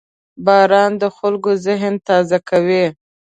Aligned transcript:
•باران 0.45 0.91
د 1.01 1.03
خلکو 1.17 1.51
ذهن 1.65 1.93
تازه 2.07 2.37
کوي. 2.49 2.85